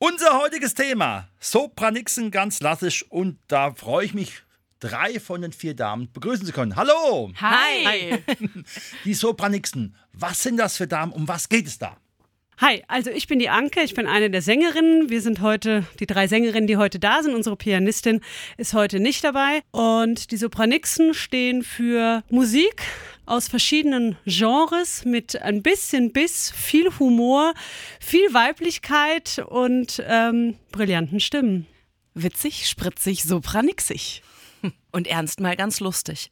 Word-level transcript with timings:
Unser 0.00 0.38
heutiges 0.38 0.74
Thema: 0.74 1.28
Sopranixen 1.40 2.30
ganz 2.30 2.60
klassisch 2.60 3.04
und 3.10 3.36
da 3.48 3.72
freue 3.72 4.04
ich 4.04 4.14
mich, 4.14 4.42
drei 4.78 5.18
von 5.18 5.42
den 5.42 5.52
vier 5.52 5.74
Damen 5.74 6.08
begrüßen 6.12 6.46
zu 6.46 6.52
können. 6.52 6.76
Hallo! 6.76 7.32
Hi! 7.40 8.22
Die 9.04 9.14
Sopranixen, 9.14 9.96
was 10.12 10.40
sind 10.40 10.56
das 10.58 10.76
für 10.76 10.86
Damen? 10.86 11.10
Um 11.10 11.26
was 11.26 11.48
geht 11.48 11.66
es 11.66 11.78
da? 11.78 11.96
Hi, 12.58 12.84
also 12.86 13.10
ich 13.10 13.28
bin 13.28 13.38
die 13.38 13.48
Anke, 13.48 13.82
ich 13.82 13.94
bin 13.94 14.08
eine 14.08 14.30
der 14.30 14.42
Sängerinnen. 14.42 15.10
Wir 15.10 15.20
sind 15.20 15.40
heute 15.40 15.84
die 16.00 16.06
drei 16.06 16.26
Sängerinnen, 16.26 16.66
die 16.66 16.76
heute 16.76 16.98
da 16.98 17.22
sind. 17.22 17.34
Unsere 17.34 17.54
Pianistin 17.56 18.20
ist 18.56 18.74
heute 18.74 18.98
nicht 18.98 19.22
dabei. 19.22 19.62
Und 19.70 20.32
die 20.32 20.36
Sopranixen 20.36 21.14
stehen 21.14 21.62
für 21.62 22.24
Musik, 22.30 22.82
aus 23.28 23.48
verschiedenen 23.48 24.16
Genres 24.24 25.04
mit 25.04 25.40
ein 25.40 25.62
bisschen 25.62 26.12
Biss, 26.12 26.50
viel 26.50 26.90
Humor, 26.98 27.54
viel 28.00 28.32
Weiblichkeit 28.32 29.44
und 29.48 30.02
ähm, 30.06 30.56
brillanten 30.72 31.20
Stimmen. 31.20 31.66
Witzig, 32.14 32.68
spritzig, 32.68 33.22
sopranixig. 33.22 34.22
Und 34.90 35.06
ernst 35.06 35.40
mal 35.40 35.56
ganz 35.56 35.80
lustig. 35.80 36.30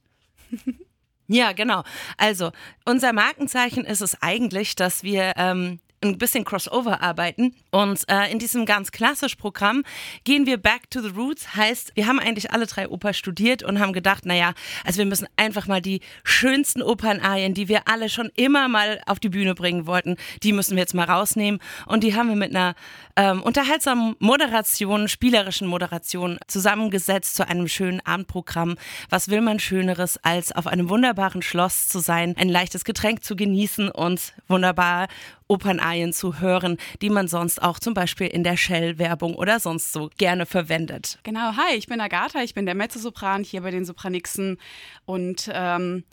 Ja, 1.29 1.51
genau. 1.51 1.83
Also, 2.19 2.53
unser 2.85 3.13
Markenzeichen 3.13 3.85
ist 3.85 4.01
es 4.01 4.23
eigentlich, 4.23 4.77
dass 4.77 5.03
wir 5.03 5.33
ähm, 5.37 5.81
ein 6.09 6.19
bisschen 6.19 6.45
Crossover 6.45 7.03
arbeiten. 7.03 7.55
Und 7.71 8.09
äh, 8.09 8.31
in 8.31 8.39
diesem 8.39 8.67
ganz 8.67 8.93
klassischen 8.93 9.39
Programm 9.39 9.83
gehen 10.25 10.47
wir 10.47 10.57
back 10.57 10.91
to 10.91 11.01
the 11.01 11.09
roots. 11.09 11.57
Heißt, 11.57 11.93
wir 11.95 12.07
haben 12.07 12.19
eigentlich 12.19 12.51
alle 12.51 12.67
drei 12.67 12.89
Oper 12.89 13.13
studiert 13.13 13.63
und 13.63 13.81
haben 13.81 13.93
gedacht, 13.93 14.27
naja, 14.27 14.55
also 14.85 14.99
wir 14.99 15.07
müssen 15.07 15.29
einfach 15.37 15.67
mal 15.67 15.81
die 15.81 16.01
schönsten 16.25 16.83
Opernarien, 16.83 17.55
die 17.55 17.69
wir 17.69 17.89
alle 17.89 18.09
schon 18.09 18.31
immer 18.37 18.69
mal 18.69 19.01
auf 19.07 19.21
die 19.21 19.29
Bühne 19.29 19.55
bringen 19.55 19.87
wollten, 19.87 20.17
die 20.43 20.53
müssen 20.53 20.77
wir 20.77 20.83
jetzt 20.83 20.95
mal 20.95 21.05
rausnehmen. 21.05 21.61
Und 21.87 22.05
die 22.05 22.15
haben 22.15 22.29
wir 22.29 22.37
mit 22.37 22.55
einer 22.55 22.75
ähm, 23.17 23.43
unterhaltsamen 23.43 24.17
Moderation, 24.19 25.09
spielerischen 25.09 25.67
Moderation 25.67 26.39
zusammengesetzt 26.47 27.35
zu 27.35 27.49
einem 27.49 27.69
schönen 27.69 28.01
Abendprogramm. 28.05 28.77
Was 29.11 29.29
will 29.29 29.41
man 29.41 29.59
Schöneres, 29.59 30.19
als 30.23 30.53
auf 30.53 30.67
einem 30.67 30.89
wunderbaren 30.89 31.43
Schloss 31.43 31.89
zu 31.89 31.99
sein, 31.99 32.35
ein 32.39 32.49
leichtes 32.49 32.85
Getränk 32.85 33.25
zu 33.25 33.37
genießen 33.37 33.91
und 33.91 34.35
wunderbar 34.49 35.09
Opernarien 35.49 36.13
zu 36.13 36.41
hören, 36.41 36.77
die 37.03 37.11
man 37.11 37.29
sonst 37.29 37.63
auch 37.63 37.79
zum 37.79 37.95
Beispiel 37.95 38.27
in 38.27 38.45
der 38.45 38.57
Shell-Werbung 38.57 39.35
oder 39.35 39.61
sonst 39.61 39.93
so 39.93 40.11
gerne 40.19 40.47
verwendet. 40.47 41.19
Genau, 41.23 41.57
hi, 41.57 41.77
ich 41.77 41.87
bin 41.87 42.01
Agatha, 42.01 42.43
ich 42.43 42.55
bin 42.55 42.67
der 42.67 42.75
Mezzosopran 42.75 43.45
hier 43.45 43.63
bei 43.63 43.71
den 43.71 43.85
Sopranixen 43.85 44.59
und 45.05 45.51
ähm, 45.53 46.05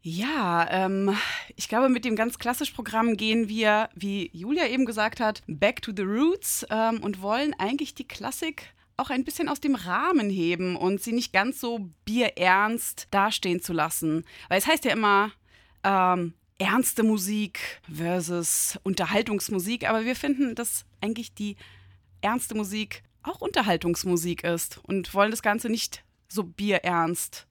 ja, 0.00 0.66
ähm, 0.70 1.16
ich 1.56 1.68
glaube, 1.68 1.88
mit 1.88 2.04
dem 2.04 2.16
ganz 2.16 2.38
klassischen 2.38 2.74
Programm 2.74 3.16
gehen 3.16 3.48
wir, 3.48 3.88
wie 3.94 4.30
Julia 4.32 4.66
eben 4.68 4.86
gesagt 4.86 5.20
hat, 5.20 5.42
back 5.46 5.82
to 5.82 5.92
the 5.94 6.02
roots 6.02 6.64
ähm, 6.70 7.02
und 7.02 7.20
wollen 7.20 7.54
eigentlich 7.58 7.94
die 7.94 8.06
Klassik 8.06 8.74
auch 8.96 9.10
ein 9.10 9.24
bisschen 9.24 9.48
aus 9.48 9.60
dem 9.60 9.74
Rahmen 9.74 10.30
heben 10.30 10.76
und 10.76 11.00
sie 11.02 11.12
nicht 11.12 11.32
ganz 11.32 11.60
so 11.60 11.90
bierernst 12.04 13.08
dastehen 13.10 13.60
zu 13.60 13.72
lassen. 13.72 14.24
Weil 14.48 14.58
es 14.58 14.66
heißt 14.66 14.84
ja 14.84 14.92
immer, 14.92 15.30
ähm, 15.84 16.34
ernste 16.58 17.02
Musik 17.02 17.80
versus 17.92 18.78
Unterhaltungsmusik, 18.82 19.88
aber 19.88 20.04
wir 20.04 20.16
finden, 20.16 20.54
dass 20.54 20.84
eigentlich 21.00 21.32
die 21.34 21.56
ernste 22.20 22.54
Musik 22.54 23.02
auch 23.22 23.40
Unterhaltungsmusik 23.40 24.44
ist 24.44 24.80
und 24.84 25.14
wollen 25.14 25.30
das 25.30 25.42
Ganze 25.42 25.68
nicht 25.68 26.04
so 26.28 26.44
bierernst 26.44 27.46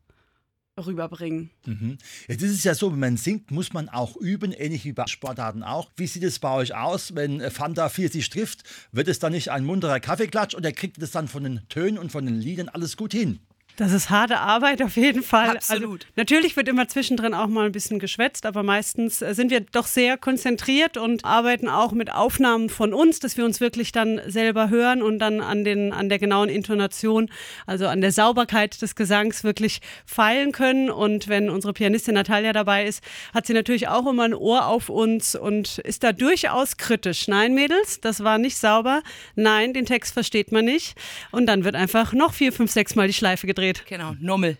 rüberbringen. 0.77 1.49
Mhm. 1.65 1.97
Jetzt 2.27 2.43
ist 2.43 2.51
es 2.51 2.63
ja 2.63 2.75
so, 2.75 2.91
wenn 2.91 2.99
man 2.99 3.17
singt, 3.17 3.49
muss 3.49 3.73
man 3.73 3.89
auch 3.89 4.15
üben, 4.15 4.51
ähnlich 4.51 4.85
wie 4.85 4.93
bei 4.93 5.07
Sportarten 5.07 5.63
auch. 5.63 5.89
Wie 5.95 6.05
sieht 6.07 6.23
es 6.23 6.39
bei 6.39 6.51
euch 6.51 6.75
aus, 6.75 7.15
wenn 7.15 7.49
Fanta 7.49 7.89
40 7.89 8.29
trifft? 8.29 8.63
Wird 8.91 9.07
es 9.07 9.19
dann 9.19 9.31
nicht 9.31 9.49
ein 9.49 9.65
munterer 9.65 9.99
Kaffeeklatsch 9.99 10.55
oder 10.55 10.71
kriegt 10.71 11.01
es 11.01 11.11
dann 11.11 11.27
von 11.27 11.43
den 11.43 11.67
Tönen 11.69 11.97
und 11.97 12.11
von 12.11 12.25
den 12.25 12.39
Liedern 12.39 12.69
alles 12.69 12.97
gut 12.97 13.13
hin? 13.13 13.39
Das 13.77 13.91
ist 13.91 14.09
harte 14.09 14.39
Arbeit 14.39 14.81
auf 14.81 14.95
jeden 14.97 15.21
Fall. 15.21 15.51
Absolut. 15.51 16.01
Also, 16.01 16.13
natürlich 16.15 16.57
wird 16.57 16.67
immer 16.67 16.87
zwischendrin 16.87 17.35
auch 17.35 17.45
mal 17.45 17.67
ein 17.67 17.71
bisschen 17.71 17.99
geschwätzt, 17.99 18.47
aber 18.47 18.63
meistens 18.63 19.21
äh, 19.21 19.35
sind 19.35 19.51
wir 19.51 19.61
doch 19.61 19.85
sehr 19.85 20.17
konzentriert 20.17 20.97
und 20.97 21.23
arbeiten 21.23 21.69
auch 21.69 21.91
mit 21.91 22.11
Aufnahmen 22.11 22.69
von 22.69 22.91
uns, 22.91 23.19
dass 23.19 23.37
wir 23.37 23.45
uns 23.45 23.61
wirklich 23.61 23.91
dann 23.91 24.19
selber 24.25 24.71
hören 24.71 25.03
und 25.03 25.19
dann 25.19 25.41
an, 25.41 25.63
den, 25.63 25.93
an 25.93 26.09
der 26.09 26.17
genauen 26.17 26.49
Intonation, 26.49 27.29
also 27.67 27.85
an 27.85 28.01
der 28.01 28.11
Sauberkeit 28.11 28.81
des 28.81 28.95
Gesangs 28.95 29.43
wirklich 29.43 29.81
feilen 30.07 30.53
können. 30.53 30.89
Und 30.89 31.27
wenn 31.27 31.51
unsere 31.51 31.73
Pianistin 31.73 32.15
Natalia 32.15 32.53
dabei 32.53 32.87
ist, 32.87 33.03
hat 33.31 33.45
sie 33.45 33.53
natürlich 33.53 33.89
auch 33.89 34.07
immer 34.07 34.23
ein 34.23 34.33
Ohr 34.33 34.65
auf 34.65 34.89
uns 34.89 35.35
und 35.35 35.77
ist 35.77 36.03
da 36.03 36.13
durchaus 36.13 36.77
kritisch. 36.77 37.27
Nein, 37.27 37.53
Mädels, 37.53 38.01
das 38.01 38.23
war 38.23 38.39
nicht 38.39 38.57
sauber. 38.57 39.03
Nein, 39.35 39.73
den 39.73 39.85
Text 39.85 40.15
versteht 40.15 40.51
man 40.51 40.65
nicht. 40.65 40.97
Und 41.29 41.45
dann 41.45 41.63
wird 41.63 41.75
einfach 41.75 42.13
noch 42.13 42.33
vier, 42.33 42.51
fünf, 42.51 42.71
sechs 42.71 42.95
Mal 42.95 43.05
die 43.05 43.13
Schleife 43.13 43.45
gedreht 43.45 43.66
gedreht. 43.67 43.85
Genau, 43.87 44.15
Nummel. 44.19 44.57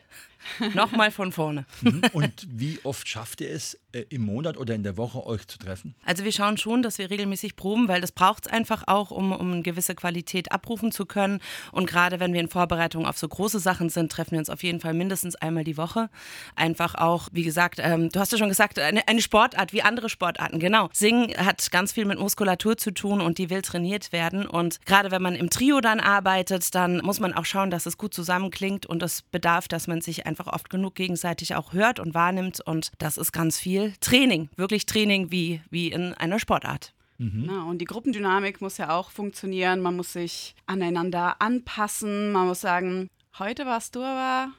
Nochmal 0.73 1.11
von 1.11 1.31
vorne. 1.31 1.65
Mhm. 1.81 2.01
Und 2.13 2.47
wie 2.49 2.79
oft 2.83 3.07
schafft 3.07 3.41
ihr 3.41 3.49
es, 3.49 3.79
äh, 3.91 4.05
im 4.09 4.23
Monat 4.23 4.57
oder 4.57 4.75
in 4.75 4.83
der 4.83 4.97
Woche 4.97 5.25
euch 5.25 5.47
zu 5.47 5.57
treffen? 5.57 5.95
Also 6.05 6.23
wir 6.23 6.31
schauen 6.31 6.57
schon, 6.57 6.81
dass 6.81 6.97
wir 6.97 7.09
regelmäßig 7.09 7.55
proben, 7.55 7.87
weil 7.87 8.01
das 8.01 8.11
braucht 8.11 8.45
es 8.45 8.51
einfach 8.51 8.83
auch, 8.87 9.11
um, 9.11 9.31
um 9.31 9.53
eine 9.53 9.61
gewisse 9.61 9.95
Qualität 9.95 10.51
abrufen 10.51 10.91
zu 10.91 11.05
können. 11.05 11.39
Und 11.71 11.87
gerade 11.87 12.19
wenn 12.19 12.33
wir 12.33 12.39
in 12.39 12.49
Vorbereitung 12.49 13.05
auf 13.05 13.17
so 13.17 13.27
große 13.27 13.59
Sachen 13.59 13.89
sind, 13.89 14.11
treffen 14.11 14.31
wir 14.31 14.39
uns 14.39 14.49
auf 14.49 14.63
jeden 14.63 14.79
Fall 14.79 14.93
mindestens 14.93 15.35
einmal 15.35 15.63
die 15.63 15.77
Woche. 15.77 16.09
Einfach 16.55 16.95
auch, 16.95 17.29
wie 17.31 17.43
gesagt, 17.43 17.79
ähm, 17.81 18.09
du 18.09 18.19
hast 18.19 18.31
ja 18.31 18.37
schon 18.37 18.49
gesagt, 18.49 18.77
eine, 18.77 19.07
eine 19.07 19.21
Sportart 19.21 19.73
wie 19.73 19.81
andere 19.81 20.09
Sportarten. 20.09 20.59
Genau. 20.59 20.89
Singen 20.93 21.33
hat 21.37 21.71
ganz 21.71 21.91
viel 21.91 22.05
mit 22.05 22.19
Muskulatur 22.19 22.77
zu 22.77 22.91
tun 22.91 23.21
und 23.21 23.37
die 23.37 23.49
will 23.49 23.61
trainiert 23.61 24.11
werden. 24.11 24.45
Und 24.45 24.85
gerade 24.85 25.11
wenn 25.11 25.21
man 25.21 25.35
im 25.35 25.49
Trio 25.49 25.81
dann 25.81 25.99
arbeitet, 25.99 26.75
dann 26.75 26.97
muss 26.99 27.19
man 27.19 27.33
auch 27.33 27.45
schauen, 27.45 27.71
dass 27.71 27.85
es 27.85 27.97
gut 27.97 28.13
zusammenklingt 28.13 28.85
und 28.85 29.01
es 29.01 29.23
bedarf, 29.23 29.67
dass 29.67 29.87
man 29.87 30.01
sich 30.01 30.27
einfach 30.27 30.36
oft 30.45 30.69
genug 30.69 30.93
gegenseitig 30.93 31.55
auch 31.55 31.73
hört 31.73 31.99
und 31.99 32.13
wahrnimmt. 32.13 32.61
Und 32.61 32.91
das 32.99 33.17
ist 33.17 33.31
ganz 33.31 33.59
viel 33.59 33.93
Training, 33.99 34.49
wirklich 34.55 34.85
Training 34.85 35.31
wie, 35.31 35.61
wie 35.71 35.87
in 35.87 36.13
einer 36.13 36.39
Sportart. 36.39 36.93
Mhm. 37.17 37.47
Ja, 37.49 37.63
und 37.63 37.79
die 37.79 37.85
Gruppendynamik 37.85 38.61
muss 38.61 38.77
ja 38.77 38.95
auch 38.95 39.09
funktionieren. 39.09 39.81
Man 39.81 39.95
muss 39.95 40.13
sich 40.13 40.53
aneinander 40.67 41.41
anpassen. 41.41 42.31
Man 42.31 42.47
muss 42.47 42.61
sagen, 42.61 43.09
heute 43.39 43.65
warst 43.65 43.95
du 43.95 44.03
aber 44.03 44.51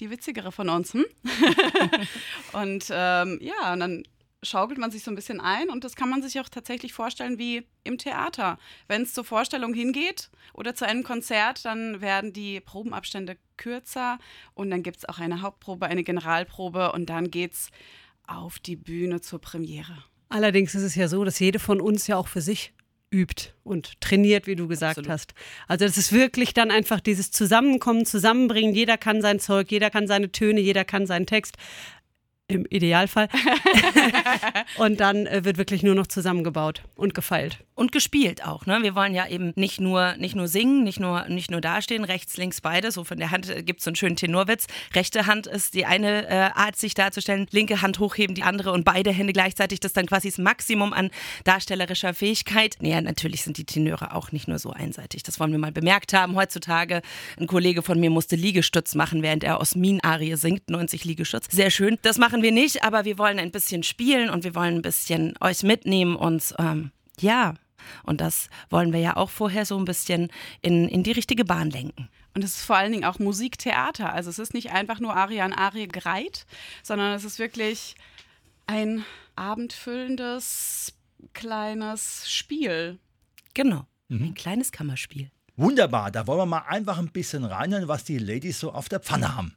die 0.00 0.10
witzigere 0.10 0.52
von 0.52 0.68
uns. 0.68 0.92
Hm? 0.92 1.06
und 2.52 2.86
ähm, 2.90 3.38
ja, 3.40 3.72
und 3.72 3.80
dann 3.80 4.02
schaukelt 4.44 4.78
man 4.78 4.90
sich 4.90 5.02
so 5.02 5.10
ein 5.10 5.14
bisschen 5.14 5.40
ein 5.40 5.68
und 5.68 5.84
das 5.84 5.96
kann 5.96 6.08
man 6.08 6.22
sich 6.22 6.38
auch 6.40 6.48
tatsächlich 6.48 6.92
vorstellen 6.92 7.38
wie 7.38 7.66
im 7.82 7.98
Theater. 7.98 8.58
Wenn 8.86 9.02
es 9.02 9.12
zur 9.12 9.24
Vorstellung 9.24 9.74
hingeht 9.74 10.30
oder 10.52 10.74
zu 10.74 10.86
einem 10.86 11.02
Konzert, 11.02 11.64
dann 11.64 12.00
werden 12.00 12.32
die 12.32 12.60
Probenabstände 12.60 13.36
kürzer 13.56 14.18
und 14.54 14.70
dann 14.70 14.82
gibt 14.82 14.98
es 14.98 15.08
auch 15.08 15.18
eine 15.18 15.42
Hauptprobe, 15.42 15.86
eine 15.86 16.04
Generalprobe 16.04 16.92
und 16.92 17.06
dann 17.10 17.30
geht 17.30 17.54
es 17.54 17.70
auf 18.26 18.58
die 18.58 18.76
Bühne 18.76 19.20
zur 19.20 19.40
Premiere. 19.40 20.04
Allerdings 20.28 20.74
ist 20.74 20.82
es 20.82 20.94
ja 20.94 21.08
so, 21.08 21.24
dass 21.24 21.38
jede 21.38 21.58
von 21.58 21.80
uns 21.80 22.06
ja 22.06 22.16
auch 22.16 22.28
für 22.28 22.40
sich 22.40 22.72
übt 23.14 23.52
und 23.62 24.00
trainiert, 24.00 24.46
wie 24.46 24.56
du 24.56 24.66
gesagt 24.66 24.98
Absolut. 24.98 25.10
hast. 25.10 25.34
Also 25.68 25.84
es 25.84 25.96
ist 25.96 26.12
wirklich 26.12 26.52
dann 26.52 26.70
einfach 26.70 27.00
dieses 27.00 27.30
Zusammenkommen, 27.30 28.04
Zusammenbringen. 28.06 28.74
Jeder 28.74 28.98
kann 28.98 29.22
sein 29.22 29.38
Zeug, 29.38 29.70
jeder 29.70 29.90
kann 29.90 30.08
seine 30.08 30.32
Töne, 30.32 30.60
jeder 30.60 30.84
kann 30.84 31.06
seinen 31.06 31.26
Text 31.26 31.56
im 32.48 32.66
Idealfall. 32.68 33.28
und 34.78 35.00
dann 35.00 35.26
äh, 35.26 35.44
wird 35.44 35.58
wirklich 35.58 35.82
nur 35.82 35.94
noch 35.94 36.06
zusammengebaut 36.06 36.82
und 36.94 37.14
gefeilt. 37.14 37.58
Und 37.74 37.90
gespielt 37.90 38.44
auch. 38.44 38.66
Ne? 38.66 38.78
Wir 38.82 38.94
wollen 38.94 39.14
ja 39.14 39.26
eben 39.26 39.52
nicht 39.56 39.80
nur, 39.80 40.14
nicht 40.16 40.36
nur 40.36 40.46
singen, 40.46 40.84
nicht 40.84 41.00
nur, 41.00 41.28
nicht 41.28 41.50
nur 41.50 41.60
dastehen, 41.60 42.04
rechts, 42.04 42.36
links, 42.36 42.60
beide. 42.60 42.92
So 42.92 43.02
von 43.02 43.18
der 43.18 43.32
Hand 43.32 43.50
äh, 43.50 43.62
gibt 43.62 43.80
es 43.80 43.84
so 43.84 43.90
einen 43.90 43.96
schönen 43.96 44.16
Tenorwitz. 44.16 44.66
Rechte 44.94 45.26
Hand 45.26 45.46
ist 45.46 45.74
die 45.74 45.84
eine 45.84 46.28
äh, 46.28 46.50
Art, 46.54 46.76
sich 46.76 46.94
darzustellen, 46.94 47.46
linke 47.50 47.82
Hand 47.82 47.98
hochheben, 47.98 48.34
die 48.34 48.42
andere 48.44 48.72
und 48.72 48.84
beide 48.84 49.10
Hände 49.10 49.32
gleichzeitig. 49.32 49.80
Das 49.80 49.90
ist 49.90 49.96
dann 49.96 50.06
quasi 50.06 50.28
das 50.28 50.38
Maximum 50.38 50.92
an 50.92 51.10
darstellerischer 51.42 52.14
Fähigkeit. 52.14 52.76
Naja, 52.80 53.00
natürlich 53.00 53.42
sind 53.42 53.56
die 53.58 53.64
Tenöre 53.64 54.14
auch 54.14 54.30
nicht 54.30 54.46
nur 54.46 54.58
so 54.58 54.70
einseitig. 54.70 55.24
Das 55.24 55.40
wollen 55.40 55.50
wir 55.50 55.58
mal 55.58 55.72
bemerkt 55.72 56.12
haben. 56.12 56.36
Heutzutage, 56.36 57.02
ein 57.40 57.48
Kollege 57.48 57.82
von 57.82 57.98
mir 57.98 58.10
musste 58.10 58.36
Liegestütz 58.36 58.94
machen, 58.94 59.22
während 59.22 59.42
er 59.42 59.60
Osmin-Arie 59.60 60.36
singt, 60.36 60.70
90 60.70 61.04
Liegestütz. 61.04 61.46
Sehr 61.50 61.70
schön. 61.70 61.98
Das 62.02 62.18
machen 62.18 62.33
wir 62.42 62.52
nicht, 62.52 62.84
aber 62.84 63.04
wir 63.04 63.18
wollen 63.18 63.38
ein 63.38 63.50
bisschen 63.50 63.82
spielen 63.82 64.30
und 64.30 64.44
wir 64.44 64.54
wollen 64.54 64.76
ein 64.76 64.82
bisschen 64.82 65.34
euch 65.40 65.62
mitnehmen 65.62 66.16
und 66.16 66.54
ähm, 66.58 66.90
ja, 67.20 67.54
Und 68.04 68.20
das 68.20 68.48
wollen 68.70 68.92
wir 68.92 69.00
ja 69.00 69.16
auch 69.16 69.30
vorher 69.30 69.66
so 69.66 69.78
ein 69.78 69.84
bisschen 69.84 70.30
in, 70.62 70.88
in 70.88 71.02
die 71.02 71.12
richtige 71.12 71.44
Bahn 71.44 71.70
lenken. 71.70 72.08
Und 72.34 72.42
es 72.42 72.58
ist 72.58 72.64
vor 72.64 72.76
allen 72.76 72.92
Dingen 72.92 73.04
auch 73.04 73.18
Musiktheater. 73.18 74.12
Also 74.12 74.30
es 74.30 74.38
ist 74.38 74.54
nicht 74.54 74.72
einfach 74.72 75.00
nur 75.00 75.14
Aria 75.14 75.44
und 75.44 75.52
Arie 75.52 75.86
gereiht, 75.86 76.46
sondern 76.82 77.12
es 77.12 77.24
ist 77.24 77.38
wirklich 77.38 77.94
ein 78.66 79.04
abendfüllendes 79.36 80.92
kleines 81.32 82.30
Spiel. 82.30 82.98
Genau, 83.54 83.86
mhm. 84.08 84.24
ein 84.24 84.34
kleines 84.34 84.72
Kammerspiel. 84.72 85.30
Wunderbar, 85.56 86.10
da 86.10 86.26
wollen 86.26 86.40
wir 86.40 86.46
mal 86.46 86.64
einfach 86.66 86.98
ein 86.98 87.12
bisschen 87.12 87.44
reinhören, 87.44 87.86
was 87.86 88.02
die 88.02 88.18
Ladies 88.18 88.58
so 88.58 88.72
auf 88.72 88.88
der 88.88 88.98
Pfanne 88.98 89.36
haben. 89.36 89.54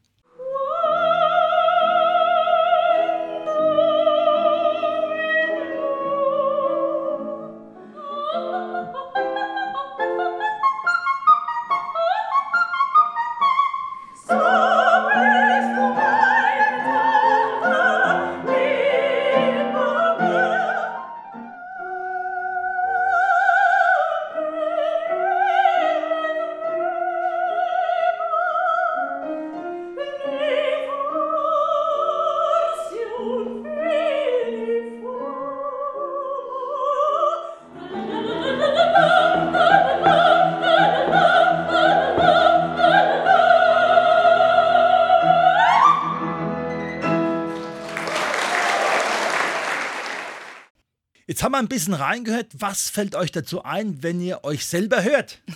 Jetzt 51.38 51.44
haben 51.44 51.52
wir 51.52 51.60
ein 51.60 51.68
bisschen 51.68 51.94
reingehört. 51.94 52.48
Was 52.58 52.90
fällt 52.90 53.14
euch 53.14 53.32
dazu 53.32 53.64
ein, 53.64 54.02
wenn 54.02 54.20
ihr 54.20 54.44
euch 54.44 54.66
selber 54.66 55.04
hört? 55.04 55.40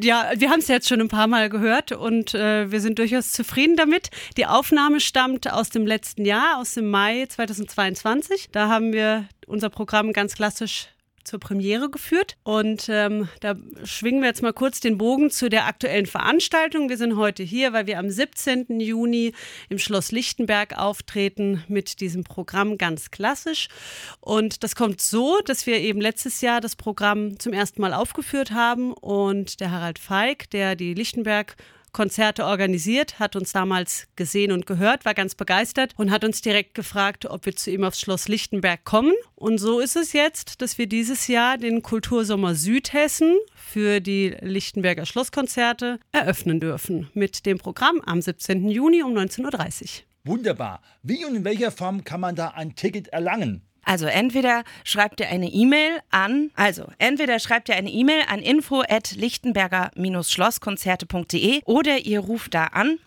Ja, 0.00 0.30
wir 0.36 0.48
haben 0.50 0.60
es 0.60 0.68
jetzt 0.68 0.88
schon 0.88 1.00
ein 1.00 1.08
paar 1.08 1.26
Mal 1.26 1.50
gehört 1.50 1.92
und 1.92 2.32
äh, 2.32 2.70
wir 2.70 2.80
sind 2.80 2.98
durchaus 2.98 3.32
zufrieden 3.32 3.76
damit. 3.76 4.10
Die 4.36 4.46
Aufnahme 4.46 5.00
stammt 5.00 5.52
aus 5.52 5.68
dem 5.68 5.84
letzten 5.86 6.24
Jahr, 6.24 6.58
aus 6.58 6.74
dem 6.74 6.88
Mai 6.88 7.26
2022. 7.26 8.50
Da 8.52 8.68
haben 8.68 8.92
wir 8.92 9.28
unser 9.46 9.68
Programm 9.68 10.12
ganz 10.12 10.36
klassisch 10.36 10.86
zur 11.30 11.38
Premiere 11.38 11.90
geführt. 11.90 12.36
Und 12.42 12.88
ähm, 12.88 13.28
da 13.38 13.54
schwingen 13.84 14.20
wir 14.20 14.28
jetzt 14.28 14.42
mal 14.42 14.52
kurz 14.52 14.80
den 14.80 14.98
Bogen 14.98 15.30
zu 15.30 15.48
der 15.48 15.66
aktuellen 15.66 16.06
Veranstaltung. 16.06 16.88
Wir 16.88 16.96
sind 16.96 17.16
heute 17.16 17.44
hier, 17.44 17.72
weil 17.72 17.86
wir 17.86 18.00
am 18.00 18.10
17. 18.10 18.80
Juni 18.80 19.32
im 19.68 19.78
Schloss 19.78 20.10
Lichtenberg 20.10 20.76
auftreten 20.76 21.62
mit 21.68 22.00
diesem 22.00 22.24
Programm 22.24 22.78
ganz 22.78 23.12
klassisch. 23.12 23.68
Und 24.20 24.64
das 24.64 24.74
kommt 24.74 25.00
so, 25.00 25.38
dass 25.44 25.66
wir 25.66 25.78
eben 25.78 26.00
letztes 26.00 26.40
Jahr 26.40 26.60
das 26.60 26.74
Programm 26.74 27.38
zum 27.38 27.52
ersten 27.52 27.80
Mal 27.80 27.94
aufgeführt 27.94 28.50
haben 28.50 28.92
und 28.92 29.60
der 29.60 29.70
Harald 29.70 30.00
Feig, 30.00 30.50
der 30.50 30.74
die 30.74 30.94
Lichtenberg 30.94 31.56
Konzerte 31.92 32.44
organisiert, 32.44 33.18
hat 33.18 33.36
uns 33.36 33.52
damals 33.52 34.06
gesehen 34.16 34.52
und 34.52 34.66
gehört, 34.66 35.04
war 35.04 35.14
ganz 35.14 35.34
begeistert 35.34 35.92
und 35.96 36.10
hat 36.10 36.24
uns 36.24 36.40
direkt 36.40 36.74
gefragt, 36.74 37.26
ob 37.26 37.46
wir 37.46 37.56
zu 37.56 37.70
ihm 37.70 37.84
aufs 37.84 38.00
Schloss 38.00 38.28
Lichtenberg 38.28 38.84
kommen. 38.84 39.12
Und 39.34 39.58
so 39.58 39.80
ist 39.80 39.96
es 39.96 40.12
jetzt, 40.12 40.62
dass 40.62 40.78
wir 40.78 40.86
dieses 40.86 41.26
Jahr 41.26 41.58
den 41.58 41.82
Kultursommer 41.82 42.54
Südhessen 42.54 43.36
für 43.54 44.00
die 44.00 44.36
Lichtenberger 44.40 45.06
Schlosskonzerte 45.06 45.98
eröffnen 46.12 46.60
dürfen 46.60 47.08
mit 47.14 47.46
dem 47.46 47.58
Programm 47.58 48.00
am 48.04 48.20
17. 48.20 48.68
Juni 48.68 49.02
um 49.02 49.14
19.30 49.14 49.82
Uhr. 49.82 49.88
Wunderbar. 50.24 50.82
Wie 51.02 51.24
und 51.24 51.34
in 51.34 51.44
welcher 51.44 51.72
Form 51.72 52.04
kann 52.04 52.20
man 52.20 52.36
da 52.36 52.48
ein 52.48 52.74
Ticket 52.74 53.08
erlangen? 53.08 53.62
Also 53.90 54.06
entweder 54.06 54.62
schreibt 54.84 55.18
ihr 55.18 55.28
eine 55.30 55.48
E-Mail 55.48 55.98
an, 56.10 56.52
also 56.54 56.86
entweder 56.98 57.40
schreibt 57.40 57.68
ihr 57.68 57.74
eine 57.74 57.90
E-Mail 57.90 58.22
an 58.28 58.38
info 58.38 58.84
at 58.88 59.16
lichtenberger-schlosskonzerte.de 59.16 61.62
oder 61.64 61.98
ihr 61.98 62.20
ruft 62.20 62.54
da 62.54 62.66
an. 62.66 63.00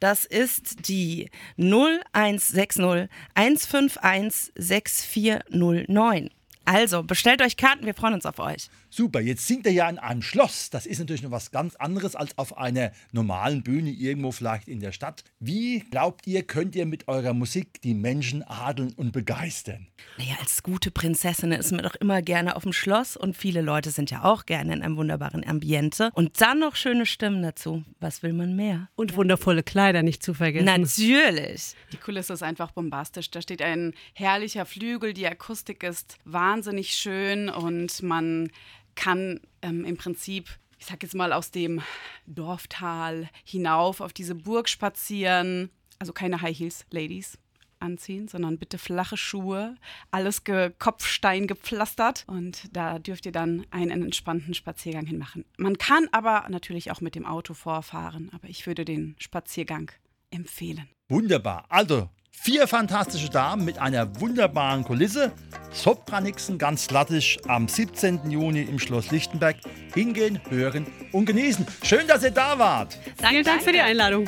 Das 0.00 0.24
ist 0.24 0.88
die 0.88 1.30
0160 1.58 3.08
151 3.34 4.52
6409. 4.56 6.30
Also 6.70 7.02
bestellt 7.02 7.42
euch 7.42 7.56
Karten, 7.56 7.84
wir 7.84 7.94
freuen 7.94 8.14
uns 8.14 8.24
auf 8.24 8.38
euch. 8.38 8.68
Super, 8.90 9.20
jetzt 9.20 9.48
sind 9.48 9.64
wir 9.64 9.72
ja 9.72 9.90
in 9.90 9.98
einem 9.98 10.22
Schloss. 10.22 10.70
Das 10.70 10.86
ist 10.86 11.00
natürlich 11.00 11.22
noch 11.22 11.32
was 11.32 11.50
ganz 11.50 11.74
anderes 11.74 12.14
als 12.14 12.38
auf 12.38 12.56
einer 12.56 12.92
normalen 13.10 13.64
Bühne 13.64 13.90
irgendwo 13.90 14.30
vielleicht 14.30 14.68
in 14.68 14.78
der 14.78 14.92
Stadt. 14.92 15.24
Wie 15.40 15.80
glaubt 15.80 16.28
ihr, 16.28 16.44
könnt 16.44 16.76
ihr 16.76 16.86
mit 16.86 17.08
eurer 17.08 17.34
Musik 17.34 17.82
die 17.82 17.94
Menschen 17.94 18.44
adeln 18.44 18.92
und 18.92 19.10
begeistern? 19.10 19.88
Naja, 20.16 20.36
als 20.40 20.62
gute 20.62 20.92
Prinzessin 20.92 21.50
ist 21.50 21.72
man 21.72 21.82
doch 21.82 21.96
immer 21.96 22.22
gerne 22.22 22.54
auf 22.54 22.62
dem 22.62 22.72
Schloss 22.72 23.16
und 23.16 23.36
viele 23.36 23.62
Leute 23.62 23.90
sind 23.90 24.12
ja 24.12 24.22
auch 24.22 24.46
gerne 24.46 24.72
in 24.72 24.82
einem 24.82 24.96
wunderbaren 24.96 25.44
Ambiente. 25.44 26.12
Und 26.14 26.40
dann 26.40 26.60
noch 26.60 26.76
schöne 26.76 27.04
Stimmen 27.04 27.42
dazu. 27.42 27.82
Was 27.98 28.22
will 28.22 28.32
man 28.32 28.54
mehr? 28.54 28.88
Und 28.94 29.16
wundervolle 29.16 29.64
Kleider 29.64 30.04
nicht 30.04 30.22
zu 30.22 30.34
vergessen. 30.34 30.66
Natürlich. 30.66 31.74
Die 31.92 31.96
Kulisse 31.96 32.32
ist 32.32 32.44
einfach 32.44 32.70
bombastisch. 32.70 33.28
Da 33.28 33.42
steht 33.42 33.60
ein 33.60 33.92
herrlicher 34.14 34.66
Flügel, 34.66 35.14
die 35.14 35.26
Akustik 35.26 35.82
ist 35.82 36.16
wahnsinnig 36.24 36.59
schön 36.96 37.48
und 37.48 38.02
man 38.02 38.50
kann 38.94 39.40
ähm, 39.62 39.84
im 39.84 39.96
Prinzip, 39.96 40.48
ich 40.78 40.86
sag 40.86 41.02
jetzt 41.02 41.14
mal, 41.14 41.32
aus 41.32 41.50
dem 41.50 41.82
Dorftal 42.26 43.28
hinauf 43.44 44.00
auf 44.00 44.12
diese 44.12 44.34
Burg 44.34 44.68
spazieren. 44.68 45.70
Also 45.98 46.12
keine 46.12 46.40
High 46.40 46.58
Heels, 46.58 46.86
Ladies 46.90 47.38
anziehen, 47.80 48.28
sondern 48.28 48.58
bitte 48.58 48.78
flache 48.78 49.16
Schuhe, 49.16 49.76
alles 50.10 50.44
ge 50.44 50.70
Kopfstein 50.78 51.46
gepflastert 51.46 52.24
und 52.26 52.74
da 52.76 52.98
dürft 52.98 53.26
ihr 53.26 53.32
dann 53.32 53.66
einen 53.70 54.02
entspannten 54.02 54.54
Spaziergang 54.54 55.06
hinmachen. 55.06 55.44
Man 55.56 55.78
kann 55.78 56.08
aber 56.12 56.46
natürlich 56.50 56.90
auch 56.90 57.00
mit 57.00 57.14
dem 57.14 57.26
Auto 57.26 57.54
vorfahren, 57.54 58.30
aber 58.32 58.48
ich 58.48 58.66
würde 58.66 58.84
den 58.84 59.16
Spaziergang 59.18 59.90
empfehlen. 60.30 60.88
Wunderbar. 61.10 61.66
Also 61.68 62.08
Vier 62.42 62.66
fantastische 62.66 63.28
Damen 63.28 63.66
mit 63.66 63.78
einer 63.78 64.18
wunderbaren 64.18 64.82
Kulisse. 64.82 65.30
Sopranixen 65.72 66.56
ganz 66.56 66.90
lattisch 66.90 67.36
am 67.46 67.68
17. 67.68 68.30
Juni 68.30 68.62
im 68.62 68.78
Schloss 68.78 69.10
Lichtenberg. 69.10 69.56
Hingehen, 69.92 70.40
hören 70.48 70.86
und 71.12 71.26
genießen. 71.26 71.66
Schön, 71.82 72.06
dass 72.06 72.24
ihr 72.24 72.30
da 72.30 72.58
wart. 72.58 72.98
Vielen 73.22 73.44
Dank 73.44 73.62
für 73.62 73.72
die 73.72 73.80
Einladung. 73.80 74.26